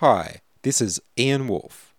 [0.00, 1.94] Hi, this is Ian Wolfe,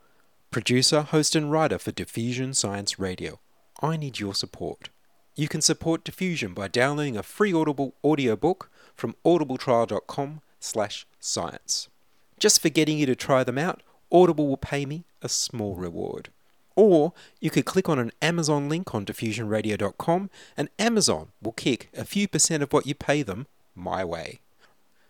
[0.51, 3.39] producer, host, and writer for Diffusion Science Radio.
[3.81, 4.89] I need your support.
[5.35, 11.89] You can support Diffusion by downloading a free Audible audiobook from audibletrial.com slash science.
[12.38, 16.29] Just for getting you to try them out, Audible will pay me a small reward.
[16.75, 22.05] Or you could click on an Amazon link on diffusionradio.com and Amazon will kick a
[22.05, 24.38] few percent of what you pay them my way.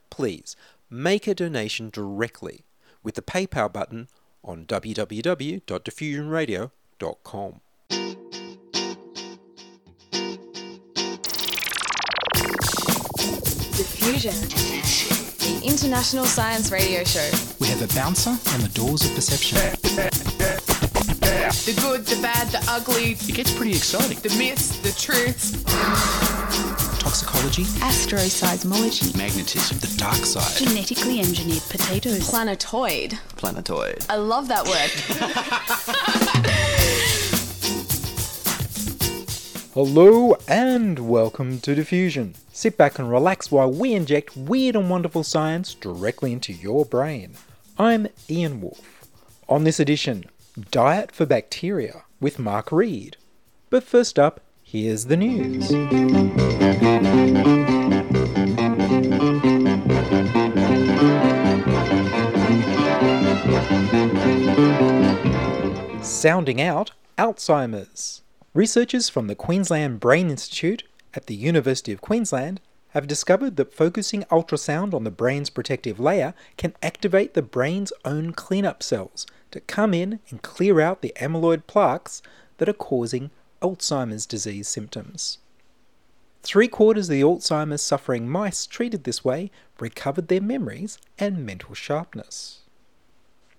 [0.09, 0.55] Please
[0.89, 2.63] make a donation directly
[3.07, 4.09] with the PayPal button
[4.43, 7.61] on www.diffusionradio.com.
[13.77, 14.33] Diffusion,
[15.39, 17.29] the international science radio show.
[17.61, 19.57] We have a bouncer on the doors of perception.
[21.65, 24.19] The good, the bad, the ugly, It gets pretty exciting.
[24.19, 25.51] the myths, the truths.
[27.17, 30.55] Toxicology, Astroseismology, magnetism, the dark side.
[30.55, 33.17] genetically engineered potatoes, Planetoid.
[33.37, 34.05] Planetoid.
[34.07, 34.91] I love that word.
[39.73, 42.35] Hello and welcome to Diffusion.
[42.53, 47.33] Sit back and relax while we inject weird and wonderful science directly into your brain.
[47.79, 49.07] I'm Ian Wolfe.
[49.49, 50.25] On this edition,
[50.69, 53.17] Diet for Bacteria with Mark Read.
[53.71, 55.69] But first up, here's the news.
[66.05, 68.23] Sounding out Alzheimer's.
[68.53, 72.59] Researchers from the Queensland Brain Institute at the University of Queensland
[72.89, 78.33] have discovered that focusing ultrasound on the brain's protective layer can activate the brain's own
[78.33, 82.21] cleanup cells to come in and clear out the amyloid plaques
[82.57, 83.31] that are causing
[83.61, 85.39] Alzheimer's disease symptoms.
[86.43, 91.73] Three quarters of the Alzheimer's suffering mice treated this way recovered their memories and mental
[91.73, 92.61] sharpness.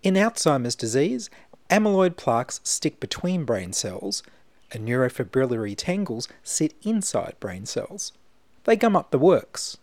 [0.03, 1.29] In Alzheimer's disease,
[1.71, 4.23] amyloid plaques stick between brain cells,
[4.73, 8.13] and neurofibrillary tangles sit inside brain cells.
[8.65, 9.77] They gum up the works.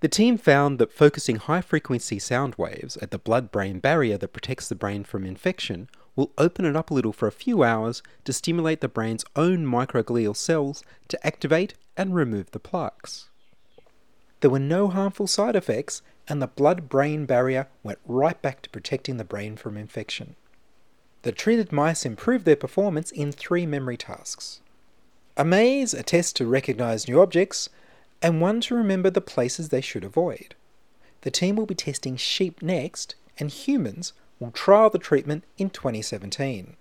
[0.00, 4.32] The team found that focusing high frequency sound waves at the blood brain barrier that
[4.32, 8.02] protects the brain from infection will open it up a little for a few hours
[8.24, 13.28] to stimulate the brain's own microglial cells to activate and remove the plaques.
[14.40, 18.70] There were no harmful side effects, and the blood brain barrier went right back to
[18.70, 20.34] protecting the brain from infection.
[21.22, 24.60] The treated mice improved their performance in three memory tasks
[25.36, 27.68] a maze, a test to recognize new objects,
[28.20, 30.56] and one to remember the places they should avoid.
[31.20, 36.76] The team will be testing sheep next, and humans will trial the treatment in 2017.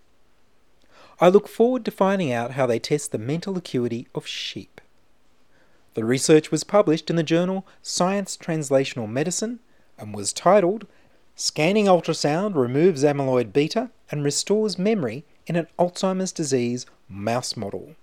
[1.19, 4.79] I look forward to finding out how they test the mental acuity of sheep.
[5.95, 9.59] The research was published in the journal Science Translational Medicine
[9.97, 10.85] and was titled
[11.35, 17.95] Scanning Ultrasound Removes Amyloid Beta and Restores Memory in an Alzheimer's Disease Mouse Model.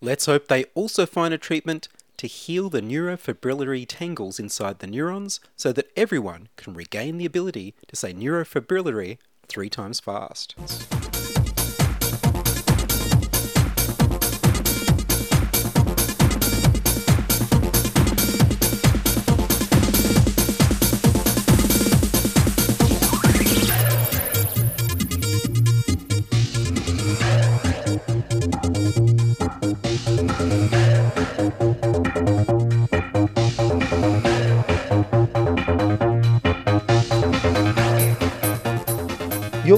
[0.00, 1.88] Let's hope they also find a treatment
[2.20, 7.74] to heal the neurofibrillary tangles inside the neurons so that everyone can regain the ability
[7.88, 9.16] to say neurofibrillary
[9.48, 10.54] three times fast.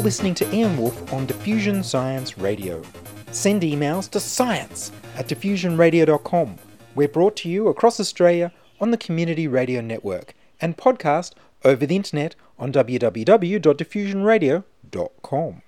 [0.02, 2.82] Listening to Ian Wolfe on Diffusion Science Radio.
[3.30, 6.56] Send emails to science at diffusionradio.com.
[6.96, 11.94] We're brought to you across Australia on the Community Radio Network and podcast over the
[11.94, 15.62] internet on www.diffusionradio.com.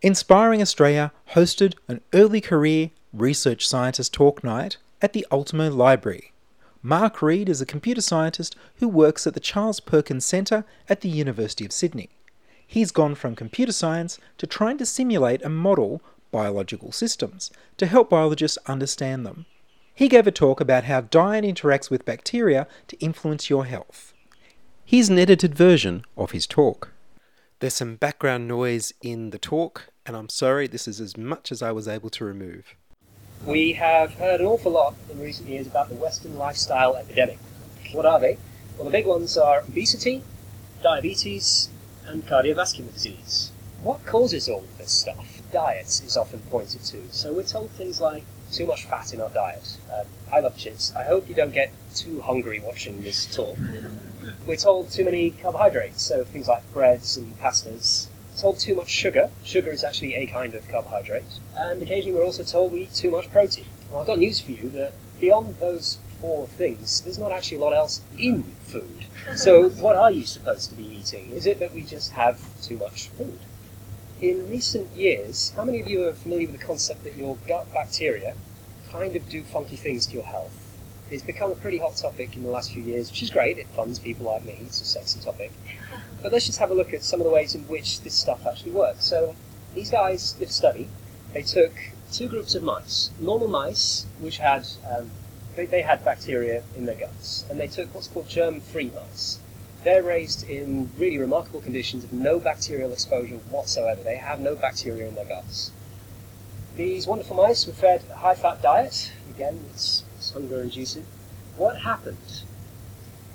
[0.00, 6.32] Inspiring Australia hosted an early career research scientist talk night at the Ultimo Library.
[6.82, 11.10] Mark Read is a computer scientist who works at the Charles Perkins Centre at the
[11.10, 12.08] University of Sydney.
[12.66, 18.10] He's gone from computer science to trying to simulate and model biological systems to help
[18.10, 19.46] biologists understand them.
[19.94, 24.12] He gave a talk about how diet interacts with bacteria to influence your health.
[24.84, 26.92] Here's an edited version of his talk.
[27.60, 31.62] There's some background noise in the talk, and I'm sorry, this is as much as
[31.62, 32.74] I was able to remove.
[33.46, 37.38] We have heard an awful lot in recent years about the Western lifestyle epidemic.
[37.92, 38.36] What are they?
[38.76, 40.22] Well, the big ones are obesity,
[40.82, 41.70] diabetes,
[42.06, 43.52] and cardiovascular disease.
[43.82, 45.40] What causes all of this stuff?
[45.52, 47.02] Diet is often pointed to.
[47.10, 49.76] So we're told things like too much fat in our diet.
[49.92, 50.92] Um, I love chips.
[50.96, 53.56] I hope you don't get too hungry watching this talk.
[54.46, 58.08] We're told too many carbohydrates, so things like breads and pastas.
[58.36, 59.30] Told too much sugar.
[59.44, 61.40] Sugar is actually a kind of carbohydrate.
[61.56, 63.66] And occasionally we're also told we eat too much protein.
[63.90, 67.60] Well, I've got news for you that beyond those four things, there's not actually a
[67.60, 69.06] lot else in food.
[69.34, 71.30] So what are you supposed to be eating?
[71.30, 73.38] Is it that we just have too much food?
[74.20, 77.72] In recent years, how many of you are familiar with the concept that your gut
[77.72, 78.34] bacteria
[78.90, 80.52] kind of do funky things to your health?
[81.10, 83.58] It's become a pretty hot topic in the last few years, which is great.
[83.58, 84.58] It funds people like me.
[84.62, 85.52] It's a sexy topic.
[86.22, 88.46] But let's just have a look at some of the ways in which this stuff
[88.46, 89.04] actually works.
[89.04, 89.36] So
[89.74, 90.88] these guys did a study.
[91.32, 91.72] They took
[92.10, 95.10] two groups of mice, normal mice, which had um,
[95.56, 99.40] they, they had bacteria in their guts, and they took what's called germ-free mice.
[99.84, 104.02] They're raised in really remarkable conditions of no bacterial exposure whatsoever.
[104.02, 105.70] They have no bacteria in their guts.
[106.76, 109.12] These wonderful mice were fed a high-fat diet.
[109.30, 111.06] Again, it's, it's hunger-inducing.
[111.56, 112.42] What happened?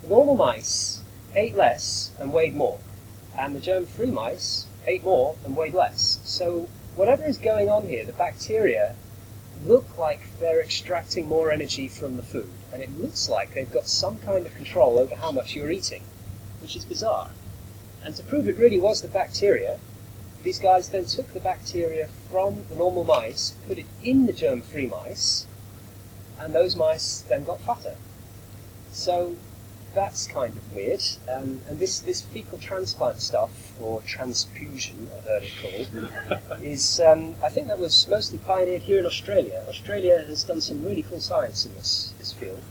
[0.04, 1.02] The normal mice
[1.34, 2.80] ate less and weighed more,
[3.38, 6.20] and the germ-free mice ate more and weighed less.
[6.24, 8.96] So whatever is going on here, the bacteria
[9.66, 13.88] look like they're extracting more energy from the food, and it looks like they've got
[13.88, 16.04] some kind of control over how much you're eating,
[16.62, 17.30] which is bizarre.
[18.04, 19.80] And to prove it really was the bacteria,
[20.44, 24.88] these guys then took the bacteria from the normal mice, put it in the germ-free
[24.88, 25.46] mice,
[26.40, 27.96] and those mice then got fatter.
[28.92, 29.36] So
[29.94, 31.02] that's kind of weird.
[31.30, 37.36] Um, and this, this fecal transplant stuff, or transfusion, I've heard it called, is, um,
[37.44, 39.64] I think that was mostly pioneered here in Australia.
[39.68, 42.62] Australia has done some really cool science in this, this field.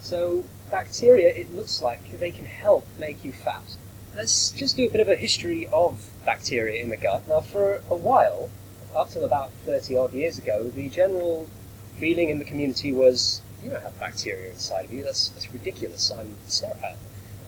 [0.00, 3.62] So bacteria, it looks like they can help make you fat.
[4.16, 7.26] Let's just do a bit of a history of bacteria in the gut.
[7.28, 8.50] Now, for a while,
[8.94, 11.48] up till about 30 odd years ago, the general
[11.98, 15.02] feeling in the community was you don't have bacteria inside of you.
[15.02, 16.10] That's, that's ridiculous.
[16.10, 16.94] I'm a.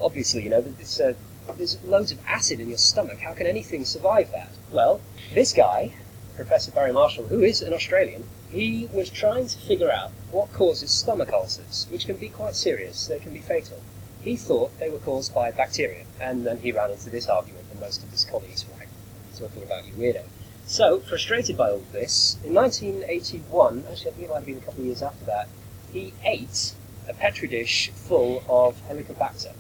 [0.00, 1.14] Obviously, you know, it's, uh,
[1.56, 3.20] there's loads of acid in your stomach.
[3.20, 4.50] How can anything survive that?
[4.70, 5.00] Well,
[5.34, 5.94] this guy,
[6.36, 10.90] Professor Barry Marshall, who is an Australian, he was trying to figure out what causes
[10.90, 13.06] stomach ulcers, which can be quite serious.
[13.06, 13.80] They can be fatal.
[14.22, 17.80] He thought they were caused by bacteria, and then he ran into this argument, and
[17.80, 18.88] most of his colleagues were like,
[19.36, 20.24] talking about you weirdo.
[20.66, 24.60] So, frustrated by all this, in 1981, actually I think it might have been a
[24.60, 25.48] couple of years after that,
[25.92, 26.74] he ate
[27.08, 29.52] a petri dish full of Helicobacter.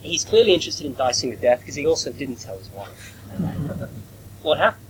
[0.00, 3.16] He's clearly interested in dicing to death because he also didn't tell his wife.
[4.42, 4.82] what happened?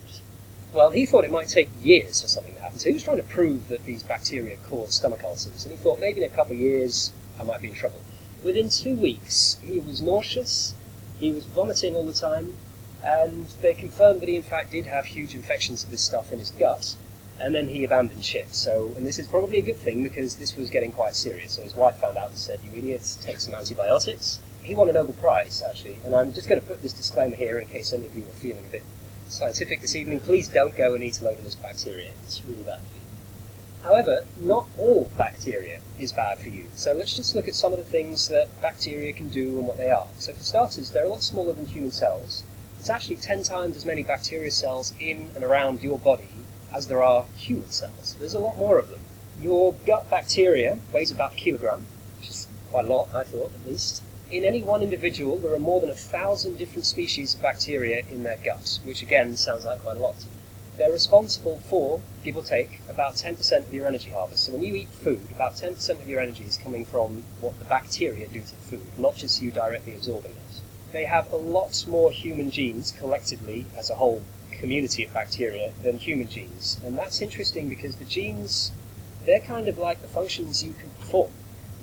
[0.72, 3.16] Well, he thought it might take years for something to happen, so he was trying
[3.16, 6.52] to prove that these bacteria cause stomach ulcers, and he thought maybe in a couple
[6.52, 8.00] of years I might be in trouble.
[8.44, 10.74] Within two weeks, he was nauseous,
[11.18, 12.56] he was vomiting all the time,
[13.02, 16.40] and they confirmed that he in fact did have huge infections of this stuff in
[16.40, 16.94] his gut,
[17.38, 18.48] and then he abandoned ship.
[18.50, 21.52] So, and this is probably a good thing because this was getting quite serious.
[21.52, 24.92] So his wife found out and said, "You idiots, take some antibiotics." He won a
[24.92, 28.06] Nobel Prize actually, and I'm just going to put this disclaimer here in case any
[28.06, 28.82] of you are feeling a bit
[29.28, 30.20] scientific this evening.
[30.20, 32.10] Please don't go and eat a load of this bacteria.
[32.24, 33.00] It's really bad for you.
[33.82, 36.66] However, not all bacteria is bad for you.
[36.74, 39.76] So let's just look at some of the things that bacteria can do and what
[39.76, 40.08] they are.
[40.18, 42.42] So for starters, they're a lot smaller than human cells.
[42.80, 46.28] It's actually 10 times as many bacteria cells in and around your body
[46.72, 48.16] as there are human cells.
[48.18, 49.00] There's a lot more of them.
[49.40, 51.86] Your gut bacteria weighs about a kilogram,
[52.18, 54.02] which is quite a lot, I thought, at least.
[54.30, 58.22] In any one individual, there are more than a thousand different species of bacteria in
[58.22, 60.16] their gut, which again sounds like quite a lot.
[60.76, 64.44] They're responsible for, give or take, about 10% of your energy harvest.
[64.44, 67.64] So when you eat food, about 10% of your energy is coming from what the
[67.64, 70.60] bacteria do to the food, not just you directly absorbing it.
[70.92, 74.22] They have a lot more human genes collectively as a whole
[74.56, 76.80] community of bacteria than human genes.
[76.84, 78.72] And that's interesting because the genes,
[79.24, 81.30] they're kind of like the functions you can perform.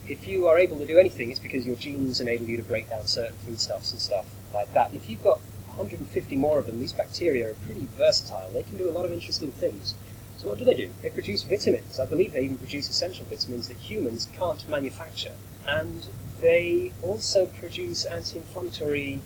[0.08, 2.90] If you are able to do anything, it's because your genes enable you to break
[2.90, 4.94] down certain foodstuffs and stuff like that.
[4.94, 5.40] If you've got
[5.76, 8.50] 150 more of them, these bacteria are pretty versatile.
[8.52, 9.96] They can do a lot of interesting things.
[10.38, 10.90] So what do they do?
[11.02, 12.00] They produce vitamins.
[12.00, 15.34] I believe they even produce essential vitamins that humans can't manufacture.
[15.66, 16.06] And
[16.42, 19.22] they also produce anti-inflammatory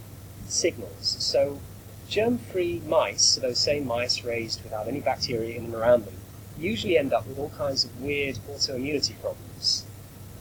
[0.45, 1.17] signals.
[1.19, 1.59] So
[2.07, 6.15] germ-free mice, so those same mice raised without any bacteria in and around them,
[6.57, 9.85] usually end up with all kinds of weird autoimmunity problems.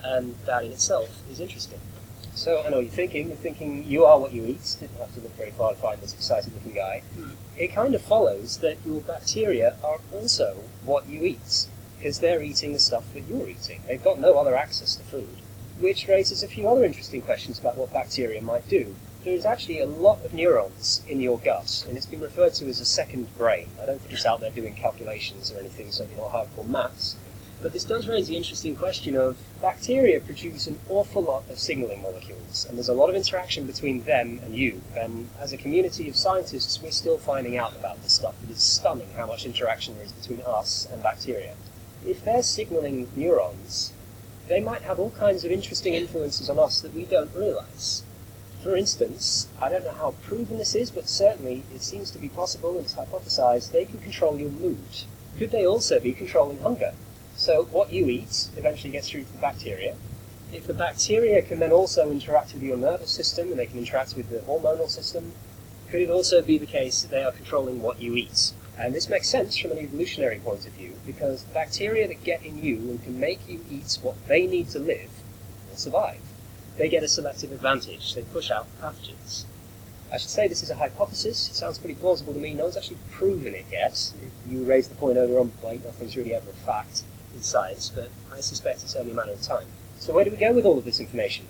[0.02, 1.80] And that in itself is interesting.
[2.35, 4.76] So I know you're thinking, you're thinking you are what you eat.
[4.78, 7.02] Didn't have to look very far to find this excited looking guy.
[7.14, 7.30] Hmm.
[7.56, 12.75] It kind of follows that your bacteria are also what you eat, because they're eating
[12.75, 13.80] the stuff that you're eating.
[13.88, 15.38] They've got no other access to food.
[15.80, 18.94] Which raises a few other interesting questions about what bacteria might do.
[19.26, 22.78] There's actually a lot of neurons in your gut, and it's been referred to as
[22.78, 23.66] a second brain.
[23.83, 27.16] I don't think it's out there doing calculations or anything, you know hardcore maths.
[27.61, 32.02] But this does raise the interesting question of bacteria produce an awful lot of signaling
[32.02, 34.80] molecules, and there's a lot of interaction between them and you.
[34.97, 38.37] And as a community of scientists, we're still finding out about this stuff.
[38.45, 41.56] It is stunning how much interaction there is between us and bacteria.
[42.06, 43.92] If they're signaling neurons,
[44.47, 48.04] they might have all kinds of interesting influences on us that we don't realize.
[48.62, 52.28] For instance, I don't know how proven this is, but certainly it seems to be
[52.28, 55.04] possible and it's hypothesized they can control your mood.
[55.38, 56.94] Could they also be controlling hunger?
[57.36, 59.94] So what you eat eventually gets through to the bacteria.
[60.52, 64.16] If the bacteria can then also interact with your nervous system and they can interact
[64.16, 65.32] with the hormonal system,
[65.90, 68.52] could it also be the case that they are controlling what you eat?
[68.78, 72.62] And this makes sense from an evolutionary point of view because bacteria that get in
[72.62, 75.10] you and can make you eat what they need to live
[75.68, 76.20] will survive.
[76.76, 78.14] They get a selective advantage.
[78.14, 79.45] They push out pathogens.
[80.12, 81.49] I should say this is a hypothesis.
[81.49, 82.54] It sounds pretty plausible to me.
[82.54, 84.12] No one's actually proven it yet.
[84.49, 87.02] You raised the point earlier on, like nothing's really ever a fact
[87.35, 89.66] in science, but I suspect it's only a matter of time.
[89.99, 91.47] So where do we go with all of this information?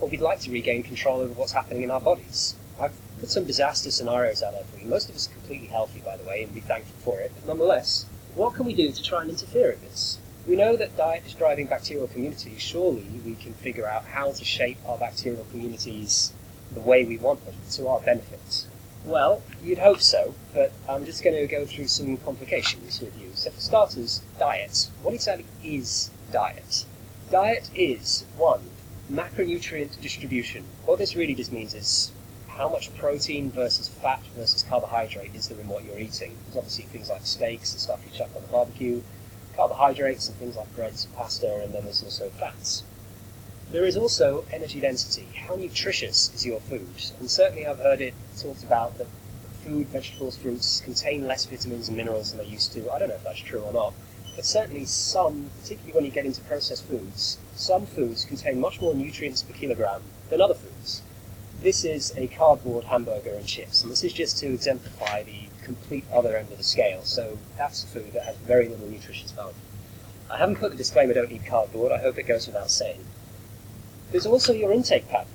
[0.00, 2.54] Well, we'd like to regain control over what's happening in our bodies.
[2.80, 4.86] I've put some disaster scenarios out there for you.
[4.86, 7.32] Most of us are completely healthy, by the way, and be thankful for it.
[7.34, 10.18] But nonetheless, what can we do to try and interfere with this?
[10.48, 12.62] We know that diet is driving bacterial communities.
[12.62, 16.32] Surely we can figure out how to shape our bacterial communities
[16.72, 18.64] the way we want them to our benefit.
[19.04, 23.28] Well, you'd hope so, but I'm just going to go through some complications with you.
[23.34, 24.88] So, for starters, diet.
[25.02, 26.86] What exactly is diet?
[27.30, 28.62] Diet is, one,
[29.12, 30.64] macronutrient distribution.
[30.86, 32.10] What this really just means is
[32.46, 36.38] how much protein versus fat versus carbohydrate is there in what you're eating.
[36.46, 39.02] There's obviously things like steaks and stuff you chuck on the barbecue,
[39.78, 42.82] carbohydrates and things like breads and pasta, and then there's also fats.
[43.70, 45.28] There is also energy density.
[45.36, 46.88] How nutritious is your food?
[47.20, 49.06] And certainly I've heard it talked about that
[49.64, 52.90] food, vegetables, fruits contain less vitamins and minerals than they used to.
[52.90, 53.94] I don't know if that's true or not.
[54.34, 58.94] But certainly some, particularly when you get into processed foods, some foods contain much more
[58.94, 61.02] nutrients per kilogram than other foods.
[61.60, 66.04] This is a cardboard hamburger and chips, and this is just to exemplify the complete
[66.12, 67.02] other end of the scale.
[67.04, 69.54] So that's a food that has very little nutritious value.
[70.30, 73.02] I haven't put the disclaimer don't eat cardboard, I hope it goes without saying.
[74.10, 75.32] There's also your intake pattern.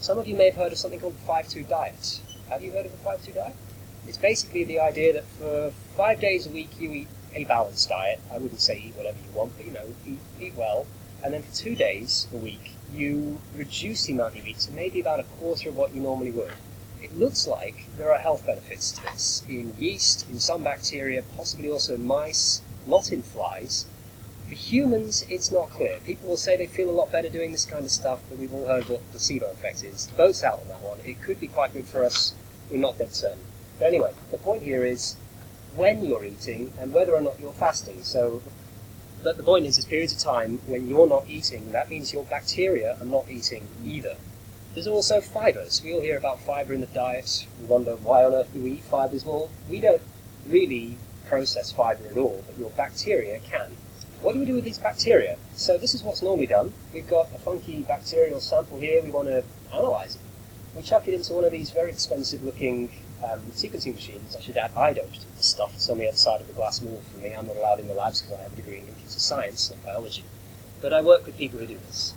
[0.00, 2.20] Some of you may have heard of something called the 5-2 diet.
[2.50, 3.56] Have you heard of the 5-2 diet?
[4.06, 8.20] It's basically the idea that for five days a week you eat a balanced diet.
[8.30, 10.86] I wouldn't say eat whatever you want, but you know, eat, eat well.
[11.22, 15.00] And then for two days a week you reduce the amount you eat to maybe
[15.00, 16.52] about a quarter of what you normally would.
[17.02, 21.70] It looks like there are health benefits to this in yeast, in some bacteria, possibly
[21.70, 23.86] also in mice, not in flies,
[24.54, 25.98] for humans, it's not clear.
[26.04, 28.54] People will say they feel a lot better doing this kind of stuff, but we've
[28.54, 30.06] all heard what the placebo effect is.
[30.06, 30.98] The boat's out on that one.
[31.04, 32.34] It could be quite good for us.
[32.70, 33.40] We're not dead certain.
[33.78, 35.16] But anyway, the point here is
[35.74, 38.04] when you're eating and whether or not you're fasting.
[38.04, 38.42] So,
[39.24, 41.72] but the point is, there's periods of time when you're not eating.
[41.72, 44.16] That means your bacteria are not eating either.
[44.74, 45.82] There's also fibers.
[45.82, 47.46] We all hear about fiber in the diet.
[47.60, 49.24] We wonder why on earth do we eat fibers?
[49.24, 50.02] Well, we don't
[50.46, 50.96] really
[51.26, 53.72] process fiber at all, but your bacteria can.
[54.24, 55.36] What do we do with these bacteria?
[55.54, 56.72] So this is what's normally done.
[56.94, 59.02] We've got a funky bacterial sample here.
[59.02, 60.22] We want to analyze it.
[60.74, 62.90] We chuck it into one of these very expensive looking
[63.22, 64.34] um, sequencing machines.
[64.34, 66.54] I should add, I don't do the stuff that's on the other side of the
[66.54, 67.34] glass wall for me.
[67.34, 69.84] I'm not allowed in the labs because I have a degree in computer science, not
[69.84, 70.24] biology.
[70.80, 72.14] But I work with people who do this.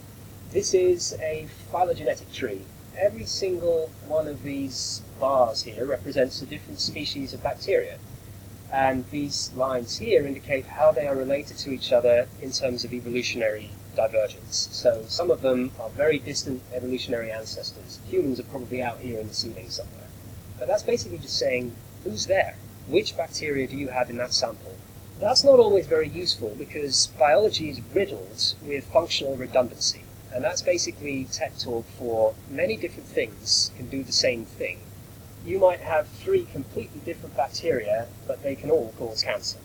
[0.52, 2.62] This is a phylogenetic tree.
[2.98, 8.00] Every single one of these bars here represents a different species of bacteria.
[8.72, 12.94] And these lines here indicate how they are related to each other in terms of
[12.94, 14.68] evolutionary divergence.
[14.72, 18.00] So some of them are very distant evolutionary ancestors.
[18.10, 20.08] Humans are probably out here in the ceiling somewhere.
[20.60, 22.58] But that's basically just saying, who's there?
[22.88, 24.76] Which bacteria do you have in that sample?
[25.20, 30.04] That's not always very useful because biology is riddled with functional redundancy.
[30.34, 34.82] And that's basically tech talk for many different things can do the same thing
[35.48, 39.58] you might have three completely different bacteria, but they can all cause cancer.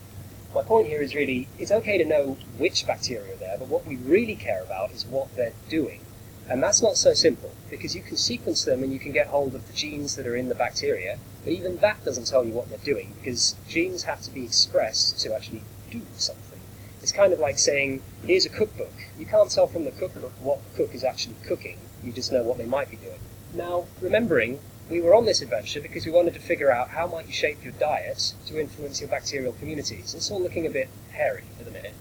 [0.55, 3.85] My point here is really, it's okay to know which bacteria are there, but what
[3.85, 6.01] we really care about is what they're doing.
[6.49, 9.57] And that's not so simple, because you can sequence them and you can get hold
[9.57, 12.69] of the genes that are in the bacteria, but even that doesn't tell you what
[12.69, 16.61] they're doing, because genes have to be expressed to actually do something.
[17.01, 18.93] It's kind of like saying, here's a cookbook.
[19.19, 22.45] You can't tell from the cookbook what the cook is actually cooking, you just know
[22.45, 23.19] what they might be doing.
[23.55, 24.61] Now, remembering
[24.93, 27.65] we were on this adventure because we wanted to figure out how might you shape
[27.65, 30.15] your diet to influence your bacterial communities.
[30.15, 31.95] It's all looking a bit hairy for the minute.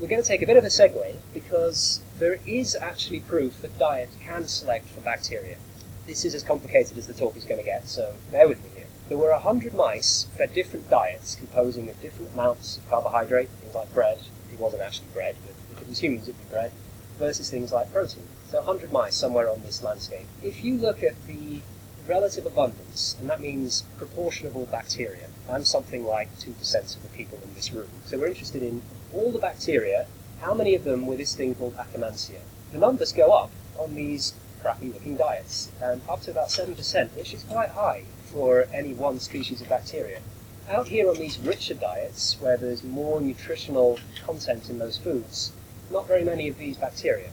[0.00, 3.78] We're going to take a bit of a segue because there is actually proof that
[3.78, 5.56] diet can select for bacteria.
[6.04, 8.70] This is as complicated as the talk is going to get, so bear with me
[8.74, 8.86] here.
[9.08, 13.94] There were 100 mice fed different diets composing of different amounts of carbohydrate, things like
[13.94, 14.18] bread,
[14.52, 16.72] it wasn't actually bread, but if it was humans it'd be bread,
[17.20, 18.24] versus things like protein.
[18.50, 20.26] So 100 mice somewhere on this landscape.
[20.42, 21.60] If you look at the
[22.06, 27.08] relative abundance, and that means proportion of all bacteria, I'm something like 2% of the
[27.08, 27.88] people in this room.
[28.04, 28.82] So we're interested in
[29.12, 30.06] all the bacteria,
[30.40, 32.40] how many of them were this thing called Akkermansia.
[32.72, 37.34] The numbers go up on these crappy looking diets, and up to about 7%, which
[37.34, 40.20] is quite high for any one species of bacteria.
[40.68, 45.52] Out here on these richer diets, where there's more nutritional content in those foods,
[45.90, 47.30] not very many of these bacteria.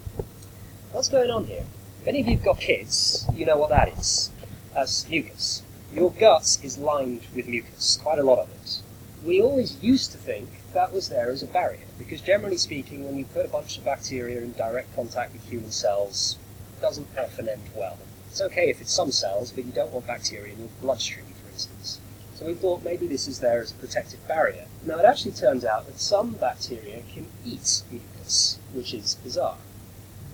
[0.91, 1.63] What's going on here?
[2.01, 4.29] If any of you've got kids, you know what that is.
[4.73, 5.63] That's mucus.
[5.93, 8.81] Your gut is lined with mucus, quite a lot of it.
[9.25, 13.17] We always used to think that was there as a barrier, because generally speaking, when
[13.17, 16.37] you put a bunch of bacteria in direct contact with human cells,
[16.77, 17.97] it doesn't often end well.
[18.29, 21.51] It's okay if it's some cells, but you don't want bacteria in your bloodstream, for
[21.51, 21.99] instance.
[22.35, 24.67] So we thought maybe this is there as a protective barrier.
[24.85, 29.57] Now it actually turns out that some bacteria can eat mucus, which is bizarre.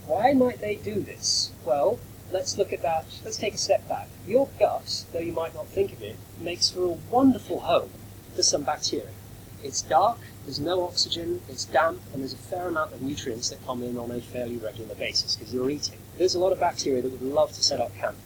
[0.06, 1.52] Why might they do this?
[1.66, 2.00] Well,
[2.32, 3.06] let's look at that.
[3.24, 4.08] Let's take a step back.
[4.28, 7.90] Your gut, though you might not think of it, makes for a wonderful home
[8.36, 9.10] for some bacteria.
[9.64, 13.66] It's dark, there's no oxygen, it's damp, and there's a fair amount of nutrients that
[13.66, 15.98] come in on a fairly regular basis because you're eating.
[16.18, 18.18] There's a lot of bacteria that would love to set up camp.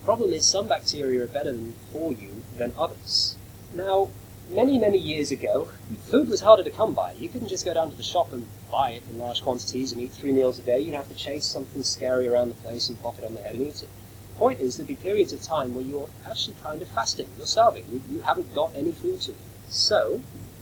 [0.00, 1.56] The problem is some bacteria are better
[1.92, 3.36] for you than others.
[3.74, 4.10] Now,
[4.50, 5.68] many, many years ago,
[6.06, 7.12] food was harder to come by.
[7.12, 10.00] You couldn't just go down to the shop and buy it in large quantities and
[10.00, 10.80] eat three meals a day.
[10.80, 13.54] You'd have to chase something scary around the place and pop it on the head
[13.54, 13.88] and eat it.
[14.32, 17.28] The point is, there'd be periods of time where you're actually kind of fasting.
[17.36, 17.84] You're starving.
[17.90, 19.36] You, you haven't got any food to eat.
[19.68, 20.20] So,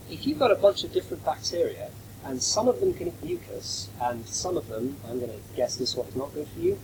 [0.09, 1.89] if you've got a bunch of different bacteria,
[2.25, 5.75] and some of them can eat mucus, and some of them, I'm going to guess
[5.75, 6.77] this one is not good for you,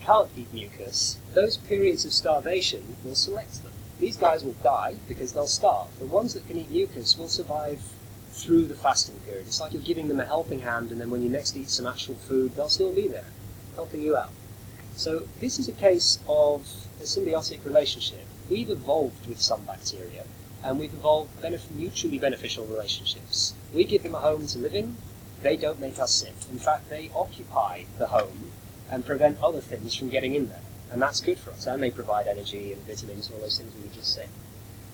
[0.00, 3.72] can't eat mucus, those periods of starvation will select them.
[3.98, 5.88] These guys will die because they'll starve.
[5.98, 7.80] The ones that can eat mucus will survive
[8.30, 9.46] through the fasting period.
[9.46, 11.86] It's like you're giving them a helping hand, and then when you next eat some
[11.86, 13.30] actual food, they'll still be there,
[13.74, 14.30] helping you out.
[14.94, 16.60] So this is a case of
[17.00, 18.24] a symbiotic relationship.
[18.50, 20.24] We've evolved with some bacteria,
[20.62, 23.54] and we've evolved benef- mutually beneficial relationships.
[23.72, 24.96] We give them a home to live in,
[25.42, 26.34] they don't make us sick.
[26.50, 28.50] In fact, they occupy the home
[28.90, 30.60] and prevent other things from getting in there.
[30.92, 33.74] And that's good for us, and they provide energy and vitamins and all those things
[33.74, 34.28] we were just said.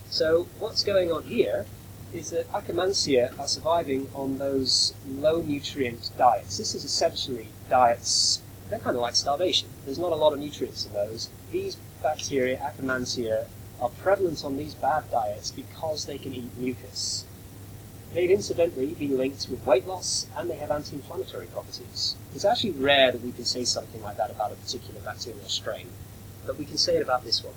[0.09, 1.67] So what's going on here
[2.13, 6.59] is that Akkermansia are surviving on those low nutrient diets.
[6.59, 9.69] This is essentially diets, they're kind of like starvation.
[9.85, 11.29] There's not a lot of nutrients in those.
[11.51, 13.47] These bacteria, Akkermansia,
[13.81, 17.25] are prevalent on these bad diets because they can eat mucus.
[18.13, 22.15] They've incidentally been linked with weight loss and they have anti inflammatory properties.
[22.35, 25.89] It's actually rare that we can say something like that about a particular bacterial strain,
[26.47, 27.55] but we can say it about this one.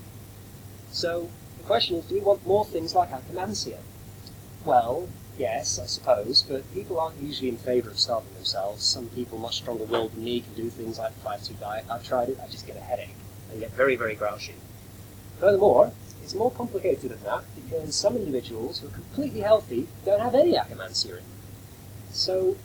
[0.91, 3.79] So the question is do we want more things like Akkermansia?
[4.63, 8.83] Well, yes, I suppose, but people aren't usually in favour of starving themselves.
[8.83, 11.85] Some people, much stronger willed than me, can do things like the 5 2 diet.
[11.89, 13.15] I've tried it, I just get a headache
[13.51, 14.55] and get very, very grouchy.
[15.39, 15.91] Furthermore,
[16.25, 20.53] it's more complicated than that because some individuals who are completely healthy don't have any
[20.53, 21.23] Akkermansia in.
[22.11, 22.57] So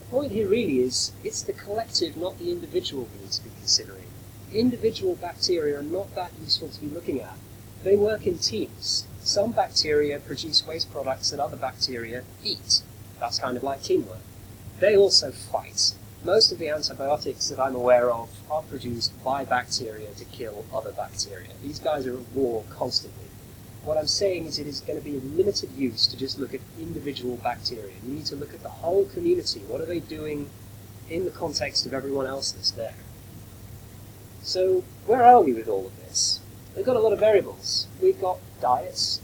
[0.00, 3.50] the point here really is it's the collective, not the individual we need to be
[3.60, 4.08] considering.
[4.52, 7.36] Individual bacteria are not that useful to be looking at.
[7.84, 9.06] They work in teams.
[9.20, 12.82] Some bacteria produce waste products that other bacteria eat.
[13.20, 14.18] That's kind of like teamwork.
[14.80, 15.94] They also fight.
[16.24, 20.92] Most of the antibiotics that I'm aware of are produced by bacteria to kill other
[20.92, 21.50] bacteria.
[21.62, 23.26] These guys are at war constantly.
[23.84, 26.60] What I'm saying is it is going to be limited use to just look at
[26.80, 27.94] individual bacteria.
[28.04, 29.60] You need to look at the whole community.
[29.60, 30.50] What are they doing
[31.08, 32.96] in the context of everyone else that's there?
[34.42, 36.40] So, where are we with all of this?
[36.74, 37.86] We've got a lot of variables.
[38.02, 39.20] We've got diets,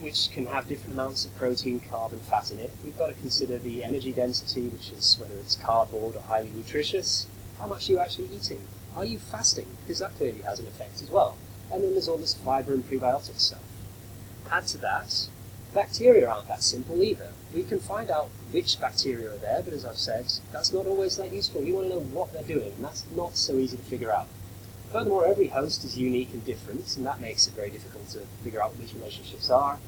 [0.00, 2.70] which can have different amounts of protein, carb, and fat in it.
[2.84, 7.26] We've got to consider the energy density, which is whether it's cardboard or highly nutritious.
[7.58, 8.60] How much are you actually eating?
[8.96, 9.66] Are you fasting?
[9.80, 11.36] Because that clearly has an effect as well.
[11.72, 13.62] And then there's all this fiber and prebiotic stuff.
[14.50, 15.28] Add to that,
[15.74, 17.32] bacteria aren't that simple either.
[17.54, 21.16] We can find out which bacteria are there, but as I've said, that's not always
[21.16, 21.62] that useful.
[21.62, 24.28] We want to know what they're doing, and that's not so easy to figure out.
[24.92, 28.62] Furthermore, every host is unique and different, and that makes it very difficult to figure
[28.62, 29.78] out these relationships are.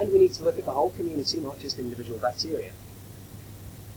[0.00, 2.72] And we need to look at the whole community, not just individual bacteria.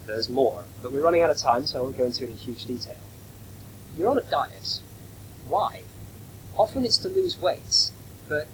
[0.06, 2.38] There's more, but we're running out of time, so I won't go into it in
[2.38, 2.97] huge detail.
[3.97, 4.82] You're on a diet.
[5.47, 5.82] Why?
[6.56, 7.89] Often it's to lose weight,
[8.30, 8.47] but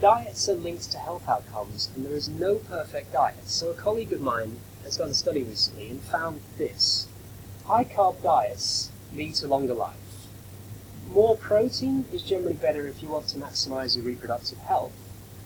[0.00, 3.48] diets are linked to health outcomes, and there is no perfect diet.
[3.48, 7.06] So a colleague of mine has done a study recently and found this.
[7.66, 10.11] High carb diets lead to longer life
[11.10, 14.92] more protein is generally better if you want to maximize your reproductive health,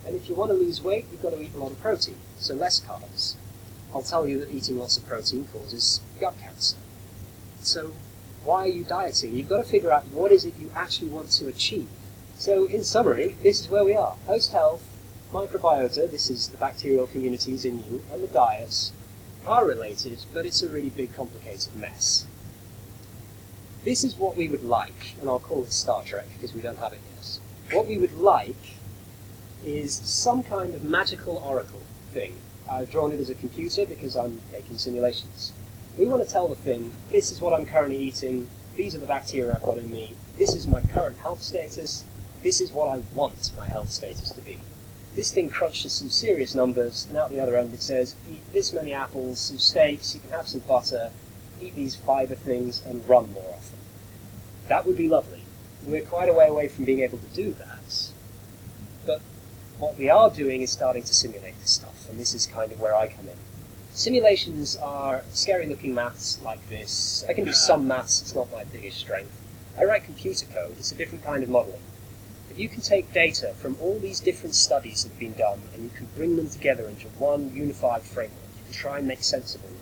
[0.06, 2.16] And if you want to lose weight, you've got to eat a lot of protein,
[2.38, 3.34] so less carbs.
[3.92, 6.76] I'll tell you that eating lots of protein causes gut cancer.
[7.60, 7.92] So
[8.44, 9.34] why are you dieting?
[9.34, 11.88] You've got to figure out what is it you actually want to achieve.
[12.36, 14.14] So in summary, this is where we are.
[14.26, 14.84] Host health,
[15.32, 18.92] microbiota, this is the bacterial communities in you, and the diet
[19.44, 22.26] are related, but it's a really big complicated mess.
[23.86, 26.76] This is what we would like, and I'll call it Star Trek because we don't
[26.78, 27.38] have it yet.
[27.72, 28.74] What we would like
[29.64, 32.34] is some kind of magical oracle thing.
[32.68, 35.52] I've drawn it as a computer because I'm making simulations.
[35.96, 39.06] We want to tell the thing, this is what I'm currently eating, these are the
[39.06, 42.02] bacteria I've got in me, this is my current health status,
[42.42, 44.58] this is what I want my health status to be.
[45.14, 48.72] This thing crunches some serious numbers, and out the other end it says, eat this
[48.72, 51.12] many apples, some steaks, you can have some butter,
[51.60, 53.78] eat these fiber things, and run more often.
[54.68, 55.42] That would be lovely.
[55.84, 58.10] We're quite a way away from being able to do that.
[59.06, 59.20] But
[59.78, 62.80] what we are doing is starting to simulate this stuff, and this is kind of
[62.80, 63.36] where I come in.
[63.92, 67.24] Simulations are scary looking maths like this.
[67.28, 69.32] I can do some maths, it's not my biggest strength.
[69.78, 71.80] I write computer code, it's a different kind of modeling.
[72.48, 75.84] But you can take data from all these different studies that have been done and
[75.84, 78.40] you can bring them together into one unified framework.
[78.56, 79.75] You can try and make sense of them.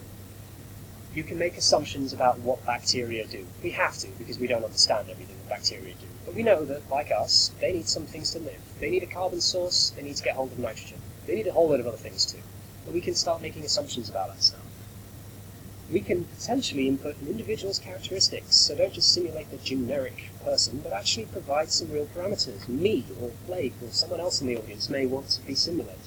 [1.14, 3.46] You can make assumptions about what bacteria do.
[3.62, 6.06] We have to because we don't understand everything that bacteria do.
[6.24, 8.60] But we know that, like us, they need some things to live.
[8.80, 10.98] They need a carbon source, they need to get hold of nitrogen.
[11.26, 12.40] They need a whole lot of other things too.
[12.84, 14.60] But we can start making assumptions about that stuff.
[15.92, 20.92] We can potentially input an individual's characteristics, so don't just simulate the generic person, but
[20.92, 22.66] actually provide some real parameters.
[22.66, 26.00] Me, or Blake, or someone else in the audience may want to be simulated.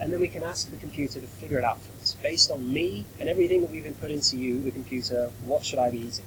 [0.00, 2.16] And then we can ask the computer to figure it out for us.
[2.22, 5.78] Based on me and everything that we've been input into you, the computer, what should
[5.78, 6.24] I be eating?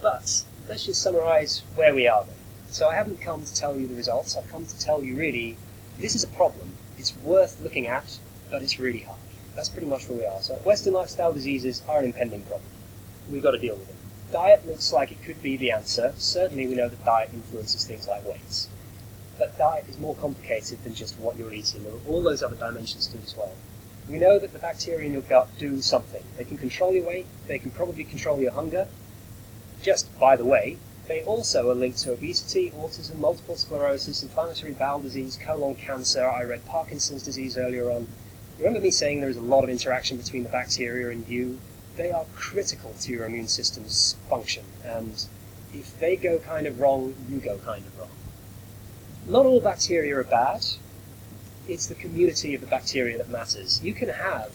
[0.00, 2.34] But let's just summarize where we are then.
[2.68, 5.56] So I haven't come to tell you the results, I've come to tell you really,
[5.98, 6.70] this is a problem.
[6.96, 8.18] It's worth looking at,
[8.50, 9.18] but it's really hard.
[9.54, 10.40] That's pretty much where we are.
[10.40, 12.70] So Western lifestyle diseases are an impending problem.
[13.30, 13.96] We've got to deal with them.
[14.32, 16.14] Diet looks like it could be the answer.
[16.16, 18.66] Certainly we know that diet influences things like weight.
[19.42, 21.82] But diet is more complicated than just what you're eating.
[21.82, 23.50] There are all those other dimensions to it as well.
[24.08, 26.22] We know that the bacteria in your gut do something.
[26.36, 28.86] They can control your weight, they can probably control your hunger.
[29.82, 30.78] Just by the way,
[31.08, 36.24] they also are linked to obesity, autism, multiple sclerosis, inflammatory bowel disease, colon cancer.
[36.24, 38.06] I read Parkinson's disease earlier on.
[38.58, 41.58] Remember me saying there is a lot of interaction between the bacteria and you?
[41.96, 45.26] They are critical to your immune system's function, and
[45.74, 48.08] if they go kind of wrong, you go kind of wrong.
[49.26, 50.64] Not all bacteria are bad.
[51.68, 53.80] It's the community of the bacteria that matters.
[53.82, 54.52] You can have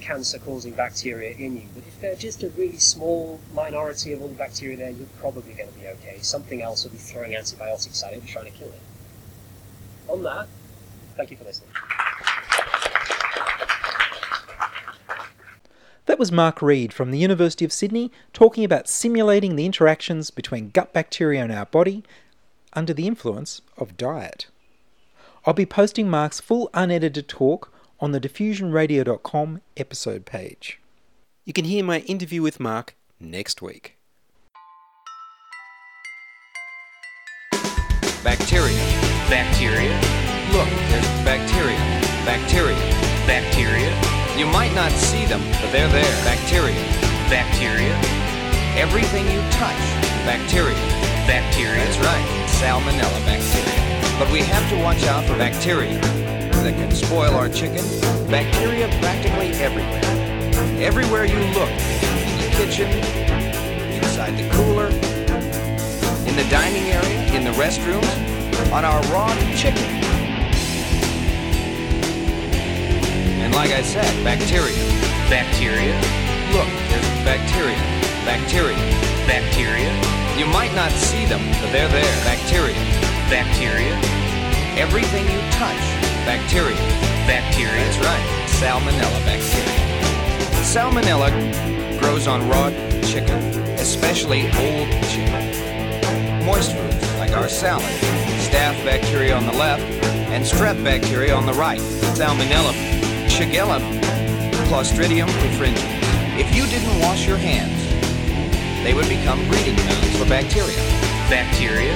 [0.00, 4.34] cancer-causing bacteria in you, but if they're just a really small minority of all the
[4.34, 6.18] bacteria there, you're probably going to be okay.
[6.20, 8.80] Something else will be throwing antibiotics at it and trying to kill it.
[10.08, 10.48] On that,
[11.16, 11.70] thank you for listening.
[16.06, 20.70] That was Mark Read from the University of Sydney talking about simulating the interactions between
[20.70, 22.02] gut bacteria in our body
[22.72, 24.46] under the influence of diet.
[25.46, 30.80] I'll be posting Mark's full unedited talk on the diffusionradio.com episode page.
[31.44, 33.96] You can hear my interview with Mark next week.
[38.22, 38.76] Bacteria.
[39.30, 39.94] Bacteria.
[40.52, 41.78] Look, there's bacteria.
[42.26, 42.76] Bacteria.
[43.26, 43.90] Bacteria.
[44.36, 46.24] You might not see them, but they're there.
[46.24, 46.74] Bacteria.
[47.30, 47.96] Bacteria.
[48.76, 49.80] Everything you touch.
[50.24, 50.76] Bacteria.
[51.26, 51.84] Bacteria.
[51.84, 52.39] That's right.
[52.60, 54.18] Salmonella bacteria.
[54.18, 57.82] But we have to watch out for bacteria that can spoil our chicken.
[58.28, 60.04] Bacteria practically everywhere.
[60.76, 61.70] Everywhere you look.
[61.70, 62.90] In the kitchen,
[63.96, 64.88] inside the cooler,
[66.28, 68.04] in the dining area, in the restrooms,
[68.70, 69.88] on our raw chicken.
[73.40, 74.76] And like I said, bacteria.
[75.30, 75.96] Bacteria.
[76.52, 77.78] Look, there's bacteria.
[78.26, 78.76] Bacteria.
[79.26, 80.19] Bacteria.
[80.40, 82.24] You might not see them, but they're there.
[82.24, 82.72] Bacteria.
[83.28, 83.92] Bacteria.
[84.74, 85.76] Everything you touch.
[86.24, 86.78] Bacteria.
[87.28, 87.84] Bacteria.
[87.84, 88.24] That's right.
[88.48, 89.68] Salmonella bacteria.
[90.64, 92.70] Salmonella grows on raw
[93.02, 93.38] chicken,
[93.78, 96.46] especially old chicken.
[96.46, 97.84] Moist foods like our salad,
[98.40, 99.82] staph bacteria on the left,
[100.32, 101.80] and strep bacteria on the right.
[102.16, 102.72] Salmonella,
[103.28, 103.78] Shigella,
[104.70, 106.40] Clostridium perfringens.
[106.40, 107.79] If you didn't wash your hands,
[108.84, 110.80] they would become breeding grounds for bacteria.
[111.28, 111.94] Bacteria?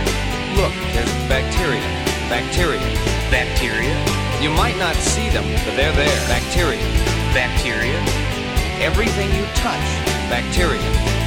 [0.56, 1.82] Look, there's bacteria.
[2.28, 2.80] Bacteria.
[3.30, 3.94] Bacteria?
[4.40, 6.20] You might not see them, but they're there.
[6.28, 6.84] Bacteria.
[7.32, 7.98] Bacteria?
[8.80, 9.86] Everything you touch.
[10.28, 10.82] Bacteria.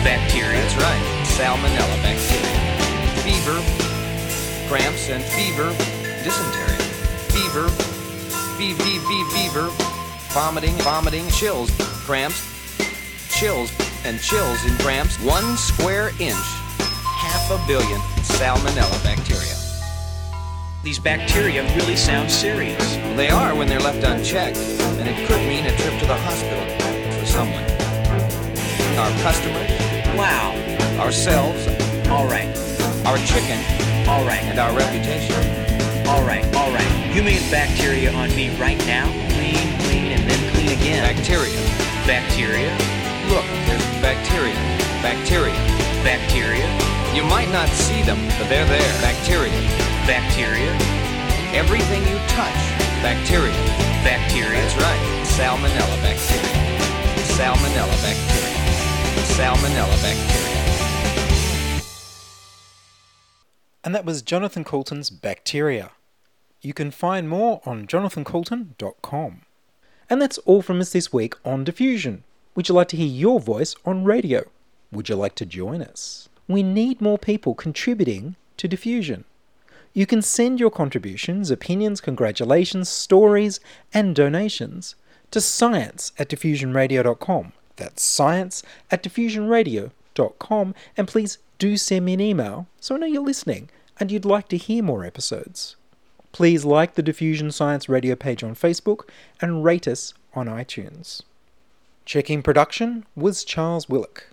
[0.06, 0.62] Bacteria.
[0.62, 1.04] That's right.
[1.36, 2.58] Salmonella bacteria.
[3.26, 3.58] Fever,
[4.70, 5.70] cramps, and fever,
[6.24, 6.78] dysentery.
[7.34, 7.68] fever,
[8.58, 9.70] fee fee fever,
[10.34, 11.72] vomiting, vomiting, chills,
[12.06, 12.42] cramps,
[13.30, 13.72] chills,
[14.08, 15.18] and chills in cramps.
[15.22, 16.46] One square inch,
[17.20, 19.54] half a billion salmonella bacteria.
[20.84, 22.96] These bacteria really sound serious.
[23.18, 26.64] They are when they're left unchecked, and it could mean a trip to the hospital
[27.20, 27.64] for someone.
[28.98, 29.70] Our customers,
[30.16, 30.56] Wow.
[31.00, 31.68] ourselves,
[32.08, 32.48] All right.
[33.06, 33.60] our chicken,
[34.08, 34.44] All right.
[34.44, 35.36] and our reputation.
[36.08, 36.46] All right.
[36.56, 37.14] All right.
[37.14, 39.06] You mean bacteria on me right now?
[39.36, 41.04] Clean, clean, and then clean again.
[41.04, 41.60] Bacteria.
[42.08, 42.72] bacteria.
[43.28, 44.54] Look, there's bacteria.
[45.02, 45.56] Bacteria.
[46.04, 46.68] Bacteria.
[47.14, 49.02] You might not see them, but they're there.
[49.02, 49.52] Bacteria.
[50.06, 50.72] Bacteria.
[51.54, 52.60] Everything you touch,
[53.02, 53.56] bacteria.
[54.04, 54.62] Bacteria.
[54.62, 55.02] That's right.
[55.26, 56.78] Salmonella bacteria.
[57.38, 58.58] Salmonella bacteria.
[59.36, 60.48] Salmonella bacteria.
[63.84, 65.92] And that was Jonathan Coulton's Bacteria.
[66.62, 69.42] You can find more on jonathancoulton.com.
[70.10, 72.24] And that's all from us this week on Diffusion.
[72.58, 74.44] Would you like to hear your voice on radio?
[74.92, 76.28] Would you like to join us?
[76.48, 79.26] We need more people contributing to Diffusion.
[79.94, 83.60] You can send your contributions, opinions, congratulations, stories,
[83.94, 84.96] and donations
[85.30, 87.54] to science at diffusionradio.com.
[87.76, 90.76] That's science at diffusionradio.com.
[90.98, 94.48] And please do send me an email so I know you're listening and you'd like
[94.48, 95.76] to hear more episodes.
[96.32, 99.02] Please like the Diffusion Science Radio page on Facebook
[99.40, 101.22] and rate us on iTunes.
[102.08, 104.28] Checking production was Charles Willock.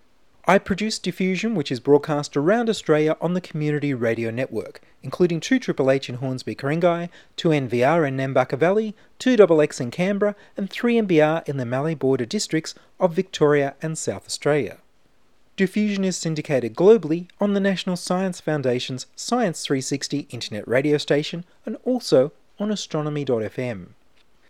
[0.44, 5.58] I produce Diffusion, which is broadcast around Australia on the Community Radio Network, including 2
[5.58, 10.70] Triple H in Hornsby, Ku-ring-gai, 2 NVR in Nambucca Valley, 2 XX in Canberra, and
[10.70, 14.78] 3 MBR in the Mallee border districts of Victoria and South Australia.
[15.56, 21.76] Diffusion is syndicated globally on the National Science Foundation's Science 360 internet radio station and
[21.82, 23.86] also on astronomy.fm.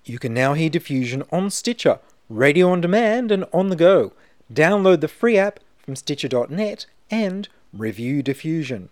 [0.04, 4.12] You can now hear Diffusion on Stitcher, radio on demand, and on the go.
[4.52, 8.90] Download the free app from Stitcher.net and review Diffusion.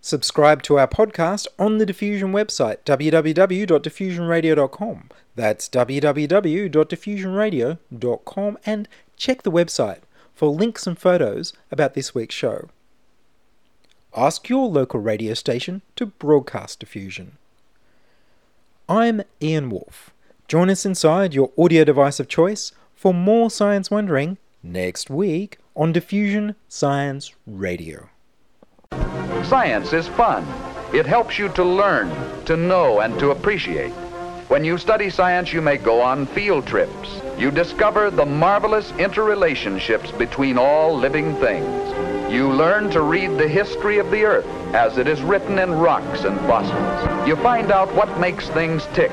[0.00, 5.10] Subscribe to our podcast on the Diffusion website, www.diffusionradio.com.
[5.36, 9.98] That's www.diffusionradio.com, and check the website
[10.34, 12.70] for links and photos about this week's show.
[14.16, 17.36] Ask your local radio station to broadcast Diffusion.
[18.88, 20.10] I'm Ian Wolfe.
[20.50, 25.92] Join us inside your audio device of choice for more science wondering next week on
[25.92, 28.08] Diffusion Science Radio.
[29.44, 30.44] Science is fun.
[30.92, 32.10] It helps you to learn,
[32.46, 33.92] to know, and to appreciate.
[34.48, 37.20] When you study science, you may go on field trips.
[37.38, 42.32] You discover the marvelous interrelationships between all living things.
[42.32, 46.24] You learn to read the history of the Earth as it is written in rocks
[46.24, 47.28] and fossils.
[47.28, 49.12] You find out what makes things tick.